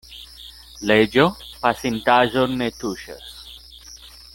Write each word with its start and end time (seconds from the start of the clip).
Leĝo 0.91 1.27
pasintaĵon 1.67 2.59
ne 2.63 2.71
tuŝas. 2.83 3.33